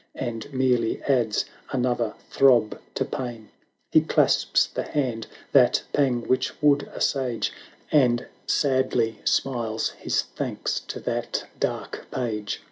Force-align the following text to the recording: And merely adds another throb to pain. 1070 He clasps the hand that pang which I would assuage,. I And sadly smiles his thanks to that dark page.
And 0.15 0.51
merely 0.51 0.99
adds 1.03 1.45
another 1.71 2.15
throb 2.31 2.79
to 2.95 3.05
pain. 3.05 3.49
1070 3.91 3.99
He 3.99 4.01
clasps 4.01 4.65
the 4.65 4.81
hand 4.81 5.27
that 5.51 5.83
pang 5.93 6.27
which 6.27 6.49
I 6.49 6.53
would 6.61 6.87
assuage,. 6.91 7.51
I 7.93 7.97
And 7.97 8.25
sadly 8.47 9.19
smiles 9.25 9.89
his 9.91 10.23
thanks 10.23 10.79
to 10.79 10.99
that 11.01 11.45
dark 11.59 12.07
page. 12.09 12.59